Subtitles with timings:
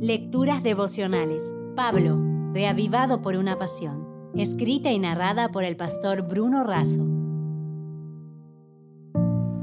[0.00, 1.54] Lecturas devocionales.
[1.74, 2.20] Pablo,
[2.52, 4.30] reavivado por una pasión.
[4.36, 7.02] Escrita y narrada por el pastor Bruno Razo.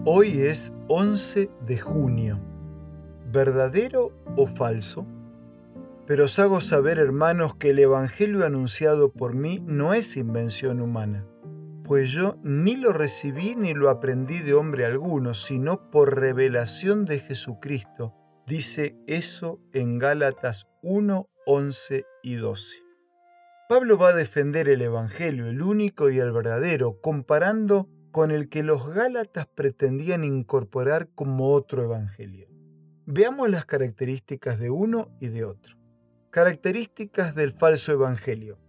[0.05, 2.39] Hoy es 11 de junio.
[3.31, 5.05] ¿Verdadero o falso?
[6.07, 11.27] Pero os hago saber, hermanos, que el Evangelio anunciado por mí no es invención humana,
[11.83, 17.19] pues yo ni lo recibí ni lo aprendí de hombre alguno, sino por revelación de
[17.19, 18.15] Jesucristo
[18.45, 22.79] Dice eso en Gálatas 1, 11 y 12.
[23.69, 28.61] Pablo va a defender el Evangelio, el único y el verdadero, comparando con el que
[28.61, 32.49] los Gálatas pretendían incorporar como otro Evangelio.
[33.05, 35.77] Veamos las características de uno y de otro.
[36.29, 38.59] Características del falso Evangelio.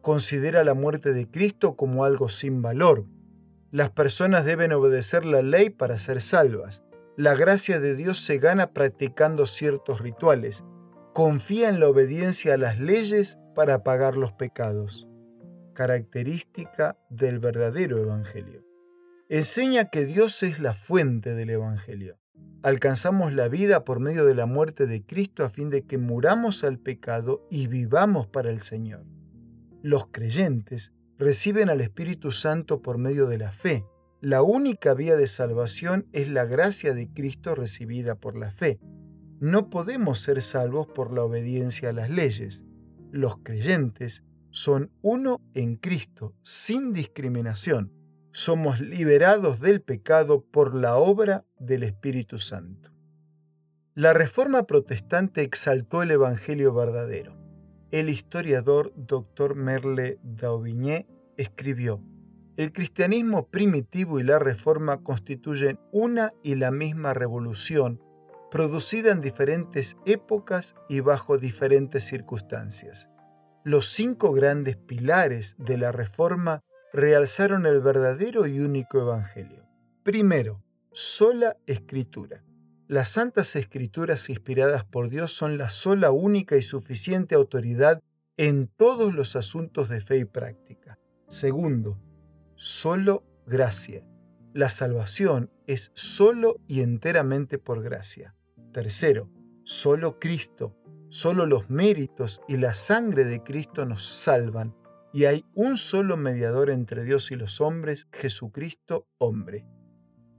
[0.00, 3.04] Considera la muerte de Cristo como algo sin valor.
[3.72, 6.84] Las personas deben obedecer la ley para ser salvas.
[7.16, 10.64] La gracia de Dios se gana practicando ciertos rituales.
[11.12, 15.06] Confía en la obediencia a las leyes para pagar los pecados.
[15.74, 18.64] Característica del verdadero Evangelio.
[19.28, 22.18] Enseña que Dios es la fuente del Evangelio.
[22.64, 26.64] Alcanzamos la vida por medio de la muerte de Cristo a fin de que muramos
[26.64, 29.04] al pecado y vivamos para el Señor.
[29.82, 33.84] Los creyentes reciben al Espíritu Santo por medio de la fe
[34.24, 38.80] la única vía de salvación es la gracia de Cristo recibida por la fe.
[39.38, 42.64] No podemos ser salvos por la obediencia a las leyes.
[43.12, 47.92] Los creyentes son uno en Cristo, sin discriminación.
[48.32, 52.92] Somos liberados del pecado por la obra del Espíritu Santo.
[53.94, 57.36] La Reforma Protestante exaltó el Evangelio verdadero.
[57.90, 59.54] El historiador Dr.
[59.54, 62.02] Merle Daubigné escribió,
[62.56, 68.00] el cristianismo primitivo y la reforma constituyen una y la misma revolución,
[68.50, 73.10] producida en diferentes épocas y bajo diferentes circunstancias.
[73.64, 79.66] Los cinco grandes pilares de la reforma realzaron el verdadero y único evangelio.
[80.04, 80.62] Primero,
[80.92, 82.44] sola escritura.
[82.86, 88.00] Las santas escrituras inspiradas por Dios son la sola, única y suficiente autoridad
[88.36, 90.98] en todos los asuntos de fe y práctica.
[91.28, 91.98] Segundo,
[92.64, 94.06] solo gracia.
[94.54, 98.34] La salvación es solo y enteramente por gracia.
[98.72, 99.28] Tercero,
[99.64, 100.74] solo Cristo,
[101.10, 104.74] solo los méritos y la sangre de Cristo nos salvan
[105.12, 109.66] y hay un solo mediador entre Dios y los hombres, Jesucristo hombre.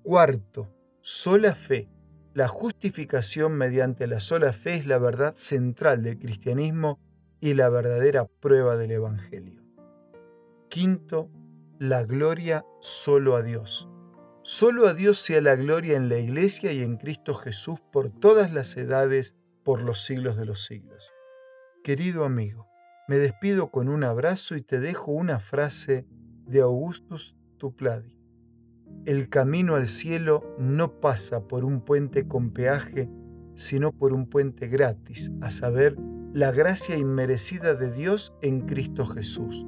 [0.01, 1.91] Cuarto, sola fe.
[2.33, 6.99] La justificación mediante la sola fe es la verdad central del cristianismo
[7.39, 9.61] y la verdadera prueba del Evangelio.
[10.69, 11.29] Quinto,
[11.79, 13.89] la gloria solo a Dios.
[14.43, 18.53] Solo a Dios sea la gloria en la Iglesia y en Cristo Jesús por todas
[18.53, 21.11] las edades, por los siglos de los siglos.
[21.83, 22.67] Querido amigo,
[23.07, 26.07] me despido con un abrazo y te dejo una frase
[26.45, 28.21] de Augustus Tupladi.
[29.05, 33.09] El camino al cielo no pasa por un puente con peaje,
[33.55, 35.97] sino por un puente gratis, a saber,
[36.33, 39.65] la gracia inmerecida de Dios en Cristo Jesús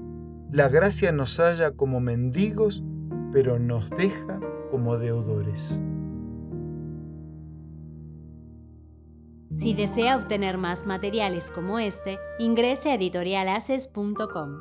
[0.52, 2.84] la gracia nos halla como mendigos,
[3.32, 4.40] pero nos deja
[4.72, 5.82] como deudores.
[9.56, 14.60] Si desea obtener más materiales como este, ingrese a editorialaces.com.